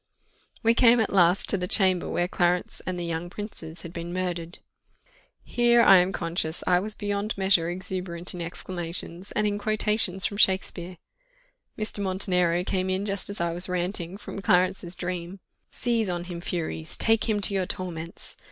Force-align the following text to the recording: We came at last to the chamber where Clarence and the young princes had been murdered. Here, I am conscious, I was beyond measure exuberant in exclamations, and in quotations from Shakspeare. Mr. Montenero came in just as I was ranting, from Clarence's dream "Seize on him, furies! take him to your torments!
We 0.63 0.73
came 0.73 0.99
at 0.99 1.13
last 1.13 1.47
to 1.49 1.57
the 1.59 1.67
chamber 1.67 2.09
where 2.09 2.27
Clarence 2.27 2.81
and 2.87 2.97
the 2.99 3.05
young 3.05 3.29
princes 3.29 3.83
had 3.83 3.93
been 3.93 4.11
murdered. 4.11 4.57
Here, 5.43 5.83
I 5.83 5.97
am 5.97 6.11
conscious, 6.11 6.63
I 6.65 6.79
was 6.79 6.95
beyond 6.95 7.37
measure 7.37 7.69
exuberant 7.69 8.33
in 8.33 8.41
exclamations, 8.41 9.31
and 9.33 9.45
in 9.45 9.59
quotations 9.59 10.25
from 10.25 10.37
Shakspeare. 10.37 10.97
Mr. 11.77 11.99
Montenero 11.99 12.63
came 12.63 12.89
in 12.89 13.05
just 13.05 13.29
as 13.29 13.39
I 13.39 13.51
was 13.53 13.69
ranting, 13.69 14.17
from 14.17 14.41
Clarence's 14.41 14.95
dream 14.95 15.39
"Seize 15.69 16.09
on 16.09 16.23
him, 16.23 16.41
furies! 16.41 16.97
take 16.97 17.29
him 17.29 17.39
to 17.41 17.53
your 17.53 17.67
torments! 17.67 18.37